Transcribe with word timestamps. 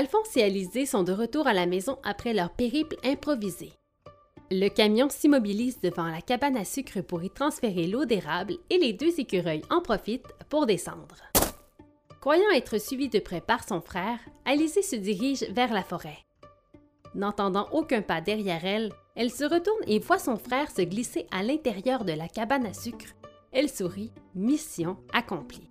Alphonse 0.00 0.34
et 0.38 0.42
Alizé 0.42 0.86
sont 0.86 1.02
de 1.02 1.12
retour 1.12 1.46
à 1.46 1.52
la 1.52 1.66
maison 1.66 1.98
après 2.04 2.32
leur 2.32 2.48
périple 2.48 2.96
improvisé. 3.04 3.74
Le 4.50 4.70
camion 4.70 5.10
s'immobilise 5.10 5.78
devant 5.82 6.06
la 6.06 6.22
cabane 6.22 6.56
à 6.56 6.64
sucre 6.64 7.02
pour 7.02 7.22
y 7.22 7.28
transférer 7.28 7.86
l'eau 7.86 8.06
d'érable 8.06 8.54
et 8.70 8.78
les 8.78 8.94
deux 8.94 9.20
écureuils 9.20 9.60
en 9.68 9.82
profitent 9.82 10.32
pour 10.48 10.64
descendre. 10.64 11.16
Croyant 12.18 12.48
être 12.54 12.80
suivi 12.80 13.10
de 13.10 13.18
près 13.18 13.42
par 13.42 13.62
son 13.68 13.82
frère, 13.82 14.18
Alizé 14.46 14.80
se 14.80 14.96
dirige 14.96 15.42
vers 15.50 15.74
la 15.74 15.82
forêt. 15.82 16.24
N'entendant 17.14 17.68
aucun 17.70 18.00
pas 18.00 18.22
derrière 18.22 18.64
elle, 18.64 18.92
elle 19.16 19.30
se 19.30 19.44
retourne 19.44 19.84
et 19.86 19.98
voit 19.98 20.18
son 20.18 20.38
frère 20.38 20.70
se 20.70 20.80
glisser 20.80 21.26
à 21.30 21.42
l'intérieur 21.42 22.06
de 22.06 22.12
la 22.12 22.28
cabane 22.28 22.64
à 22.64 22.72
sucre. 22.72 23.08
Elle 23.52 23.68
sourit, 23.68 24.12
mission 24.34 24.96
accomplie. 25.12 25.68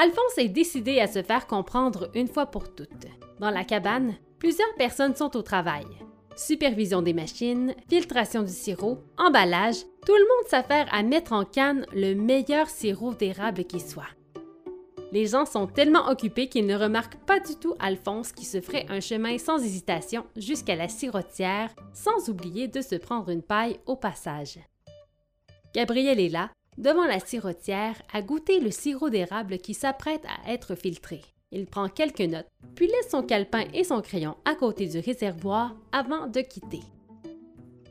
Alphonse 0.00 0.38
est 0.38 0.48
décidé 0.48 1.00
à 1.00 1.08
se 1.08 1.24
faire 1.24 1.48
comprendre 1.48 2.08
une 2.14 2.28
fois 2.28 2.46
pour 2.46 2.72
toutes. 2.72 3.08
Dans 3.40 3.50
la 3.50 3.64
cabane, 3.64 4.14
plusieurs 4.38 4.72
personnes 4.76 5.16
sont 5.16 5.36
au 5.36 5.42
travail. 5.42 5.86
Supervision 6.36 7.02
des 7.02 7.12
machines, 7.12 7.74
filtration 7.90 8.44
du 8.44 8.52
sirop, 8.52 9.00
emballage, 9.16 9.80
tout 10.06 10.14
le 10.14 10.20
monde 10.20 10.48
s'affaire 10.48 10.86
à 10.92 11.02
mettre 11.02 11.32
en 11.32 11.44
canne 11.44 11.84
le 11.92 12.14
meilleur 12.14 12.70
sirop 12.70 13.14
d'érable 13.14 13.64
qui 13.64 13.80
soit. 13.80 14.06
Les 15.10 15.26
gens 15.26 15.46
sont 15.46 15.66
tellement 15.66 16.08
occupés 16.08 16.48
qu'ils 16.48 16.66
ne 16.66 16.78
remarquent 16.78 17.18
pas 17.26 17.40
du 17.40 17.56
tout 17.56 17.74
Alphonse 17.80 18.30
qui 18.30 18.44
se 18.44 18.60
ferait 18.60 18.86
un 18.90 19.00
chemin 19.00 19.36
sans 19.36 19.58
hésitation 19.58 20.24
jusqu'à 20.36 20.76
la 20.76 20.88
sirotière, 20.88 21.74
sans 21.92 22.28
oublier 22.28 22.68
de 22.68 22.82
se 22.82 22.94
prendre 22.94 23.30
une 23.30 23.42
paille 23.42 23.80
au 23.86 23.96
passage. 23.96 24.60
Gabriel 25.74 26.20
est 26.20 26.28
là, 26.28 26.50
devant 26.78 27.04
la 27.04 27.20
sirotière, 27.20 28.00
à 28.12 28.22
goûter 28.22 28.60
le 28.60 28.70
sirop 28.70 29.10
d'érable 29.10 29.58
qui 29.58 29.74
s'apprête 29.74 30.22
à 30.24 30.50
être 30.52 30.74
filtré. 30.74 31.20
Il 31.50 31.66
prend 31.66 31.88
quelques 31.88 32.20
notes, 32.20 32.48
puis 32.74 32.86
laisse 32.86 33.10
son 33.10 33.22
calepin 33.22 33.64
et 33.74 33.84
son 33.84 34.00
crayon 34.00 34.36
à 34.44 34.54
côté 34.54 34.86
du 34.86 34.98
réservoir 34.98 35.74
avant 35.92 36.26
de 36.26 36.40
quitter. 36.40 36.80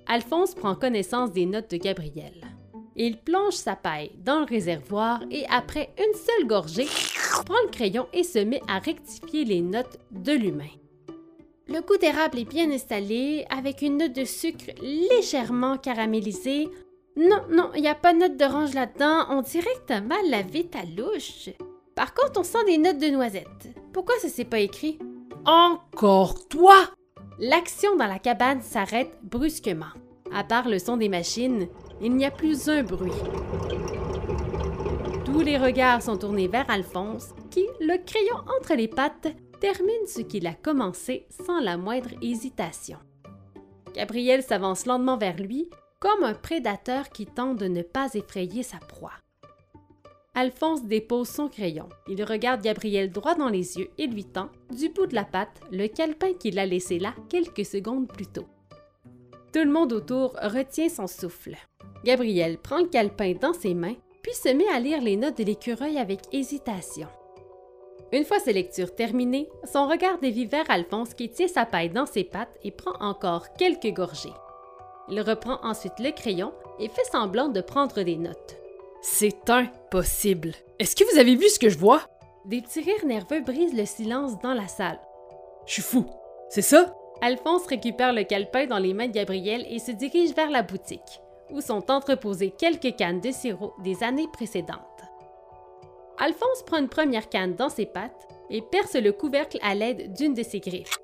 Alphonse 0.08 0.56
prend 0.56 0.76
connaissance 0.76 1.32
des 1.32 1.46
notes 1.46 1.70
de 1.70 1.78
Gabriel. 1.78 2.34
Il 2.96 3.18
plonge 3.18 3.54
sa 3.54 3.76
paille 3.76 4.12
dans 4.24 4.40
le 4.40 4.46
réservoir 4.46 5.22
et 5.30 5.46
après 5.50 5.90
une 6.00 6.16
seule 6.16 6.48
gorgée, 6.48 6.88
prend 7.46 7.62
le 7.66 7.72
crayon 7.72 8.08
et 8.14 8.24
se 8.24 8.40
met 8.40 8.62
à 8.68 8.80
rectifier 8.80 9.46
les 9.46 9.62
notes 9.62 10.00
de 10.12 10.32
l'humain. 10.32 10.66
Le 11.68 11.82
goût 11.82 11.98
d'érable 11.98 12.40
est 12.40 12.50
bien 12.50 12.72
installé, 12.72 13.46
avec 13.50 13.82
une 13.82 13.98
note 13.98 14.14
de 14.14 14.24
sucre 14.24 14.72
légèrement 14.82 15.78
caramélisée. 15.78 16.70
Non, 17.18 17.42
non, 17.50 17.72
il 17.76 17.82
n'y 17.82 17.88
a 17.88 17.96
pas 17.96 18.14
de 18.14 18.20
note 18.20 18.38
d'orange 18.38 18.76
là-dedans. 18.76 19.26
On 19.32 19.42
dirait 19.42 19.73
que 19.73 19.88
t'as 19.88 20.02
mal 20.02 20.30
lavé 20.30 20.68
ta 20.68 20.84
louche. 20.84 21.50
Par 21.96 22.14
contre, 22.14 22.40
on 22.40 22.44
sent 22.44 22.64
des 22.68 22.78
notes 22.78 23.00
de 23.00 23.08
noisette. 23.08 23.73
Pourquoi 23.92 24.14
ça 24.20 24.30
s'est 24.30 24.46
pas 24.46 24.60
écrit? 24.60 25.00
Encore 25.44 26.48
toi? 26.48 26.76
L'action 27.40 27.95
dans 27.95 28.06
la 28.06 28.20
cabane 28.20 28.62
s'arrête 28.62 29.18
brusquement. 29.23 29.88
À 30.32 30.44
part 30.44 30.70
le 30.70 30.78
son 30.78 30.98
des 30.98 31.10
machines, 31.10 31.68
il 32.02 32.16
n'y 32.16 32.26
a 32.26 32.32
plus 32.32 32.70
un 32.70 32.84
bruit. 32.84 33.12
Tous 35.26 35.40
les 35.40 35.58
regards 35.58 36.04
sont 36.04 36.18
tournés 36.18 36.48
vers 36.48 36.70
Alphonse, 36.70 37.30
qui, 37.50 37.66
le 37.80 37.98
crayon 38.06 38.38
entre 38.60 38.76
les 38.76 38.88
pattes, 38.88 39.28
termine 39.60 40.06
ce 40.06 40.22
qu'il 40.22 40.45
a 40.45 40.54
commencé 40.54 41.26
sans 41.45 41.60
la 41.62 41.78
moindre 41.78 42.12
hésitation. 42.22 43.00
Gabriel 43.95 44.44
s'avance 44.44 44.86
lentement 44.86 45.18
vers 45.18 45.38
lui, 45.38 45.70
comme 46.00 46.23
un 46.23 46.34
prédateur 46.34 47.09
qui 47.09 47.26
tente 47.26 47.58
de 47.58 47.67
ne 47.67 47.81
pas 47.81 48.14
effrayer 48.14 48.64
sa 48.64 48.78
proie. 48.78 49.14
Alphonse 50.36 50.84
dépose 50.84 51.30
son 51.30 51.48
crayon. 51.48 51.89
Il 52.08 52.23
regarde 52.23 52.62
Gabriel 52.62 53.09
droit 53.09 53.34
dans 53.34 53.50
les 53.50 53.80
yeux 53.80 53.89
et 53.98 54.06
lui 54.06 54.23
tend, 54.23 54.50
du 54.72 54.89
bout 54.89 55.08
de 55.08 55.16
la 55.16 55.23
patte, 55.23 55.62
le 55.72 55.88
calepin 55.88 56.34
qu'il 56.34 56.59
a 56.59 56.66
laissé 56.67 57.00
là 57.00 57.16
quelques 57.28 57.66
secondes 57.66 58.08
plus 58.08 58.28
tôt. 58.28 58.45
Tout 59.52 59.64
le 59.64 59.72
monde 59.72 59.94
autour 59.94 60.34
retient 60.44 60.89
son 60.89 61.08
souffle. 61.08 61.56
Gabriel 62.04 62.59
prend 62.59 62.78
le 62.78 62.88
calepin 62.88 63.33
dans 63.33 63.54
ses 63.54 63.73
mains, 63.73 63.95
puis 64.22 64.33
se 64.33 64.49
met 64.49 64.67
à 64.67 64.80
lire 64.80 65.02
les 65.02 65.16
notes 65.16 65.39
de 65.39 65.43
l'écureuil 65.43 65.98
avec 65.98 66.22
hésitation. 66.32 67.08
Une 68.11 68.23
fois 68.23 68.39
ses 68.39 68.54
lectures 68.54 68.93
terminées, 68.93 69.49
son 69.64 69.88
regard 69.88 70.20
dévie 70.20 70.45
vers 70.45 70.70
Alphonse 70.70 71.16
qui 71.16 71.30
tient 71.30 71.48
sa 71.48 71.66
paille 71.66 71.89
dans 71.89 72.05
ses 72.05 72.23
pattes 72.23 72.55
et 72.64 72.72
prend 72.72 72.93
encore 72.99 73.54
quelques 73.54 73.92
gorgées. 73.92 74.33
Il 75.10 75.22
reprend 75.22 75.60
ensuite 75.64 76.00
le 76.00 76.12
crayon 76.12 76.54
et 76.80 76.90
fait 76.90 77.06
semblant 77.12 77.48
de 77.48 77.62
prendre 77.62 78.02
des 78.02 78.18
notes. 78.18 78.58
C'est 79.02 79.50
impossible. 79.50 80.54
Est-ce 80.80 80.95
que 80.95 81.10
vous 81.10 81.20
avez 81.20 81.36
vu 81.36 81.48
ce 81.50 81.60
que 81.60 81.70
je 81.70 81.78
vois? 81.78 82.02
Des 82.45 82.62
petits 82.62 82.82
rires 82.82 83.06
nerveux 83.06 83.42
brisent 83.42 83.78
le 83.78 83.86
silence 83.86 84.40
dans 84.40 84.54
la 84.54 84.67
salle. 84.67 85.00
Je 85.66 85.73
suis 85.73 85.82
fou. 85.82 86.06
C'est 86.50 86.62
ça? 86.62 86.94
Alphonse 87.22 87.66
récupère 87.67 88.14
le 88.14 88.23
calepin 88.23 88.67
dans 88.67 88.78
les 88.78 88.94
mains 88.94 89.08
de 89.08 89.14
Gabriel 89.14 89.66
et 89.70 89.80
se 89.80 89.92
dirige 89.92 90.36
vers 90.36 90.50
la 90.50 90.62
boutique, 90.62 91.22
où 91.52 91.62
sont 91.62 91.90
entreposées 91.90 92.52
quelques 92.52 92.96
cannes 92.96 93.22
de 93.22 93.32
sirop 93.32 93.73
des 93.84 94.04
années 94.04 94.28
précédentes. 94.32 94.80
Alphonse 96.20 96.64
prend 96.66 96.78
une 96.78 96.90
première 96.90 97.30
canne 97.30 97.56
dans 97.56 97.70
ses 97.70 97.86
pattes 97.86 98.28
et 98.50 98.62
perce 98.62 98.96
le 98.96 99.12
couvercle 99.12 99.60
à 99.62 99.73
l'aide 99.73 100.14
d'une 100.14 100.34
de 100.34 100.44
ses 100.44 100.60
griffes. 100.60 100.98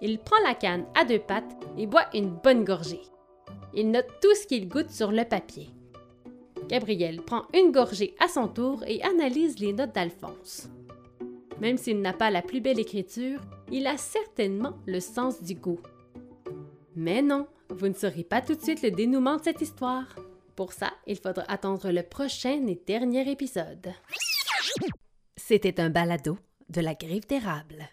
Il 0.00 0.18
prend 0.18 0.42
la 0.44 0.54
canne 0.54 0.86
à 0.94 1.04
deux 1.04 1.18
pattes 1.18 1.59
et 1.76 1.86
boit 1.86 2.06
une 2.14 2.30
bonne 2.30 2.64
gorgée. 2.64 3.02
Il 3.74 3.90
note 3.90 4.08
tout 4.20 4.34
ce 4.34 4.46
qu'il 4.46 4.68
goûte 4.68 4.90
sur 4.90 5.12
le 5.12 5.24
papier. 5.24 5.70
Gabriel 6.68 7.22
prend 7.22 7.44
une 7.54 7.72
gorgée 7.72 8.14
à 8.20 8.28
son 8.28 8.48
tour 8.48 8.84
et 8.86 9.02
analyse 9.02 9.58
les 9.58 9.72
notes 9.72 9.94
d'Alphonse. 9.94 10.68
Même 11.60 11.76
s'il 11.76 12.00
n'a 12.00 12.12
pas 12.12 12.30
la 12.30 12.42
plus 12.42 12.60
belle 12.60 12.78
écriture, 12.78 13.40
il 13.70 13.86
a 13.86 13.96
certainement 13.96 14.78
le 14.86 15.00
sens 15.00 15.42
du 15.42 15.54
goût. 15.54 15.80
Mais 16.96 17.22
non, 17.22 17.46
vous 17.68 17.88
ne 17.88 17.94
saurez 17.94 18.24
pas 18.24 18.40
tout 18.40 18.54
de 18.54 18.62
suite 18.62 18.82
le 18.82 18.90
dénouement 18.90 19.36
de 19.36 19.42
cette 19.44 19.60
histoire. 19.60 20.06
Pour 20.56 20.72
ça, 20.72 20.92
il 21.06 21.16
faudra 21.16 21.44
attendre 21.48 21.90
le 21.90 22.02
prochain 22.02 22.66
et 22.66 22.80
dernier 22.86 23.30
épisode. 23.30 23.92
C'était 25.36 25.80
un 25.80 25.90
balado 25.90 26.38
de 26.68 26.80
la 26.80 26.94
griffe 26.94 27.26
d'érable. 27.26 27.90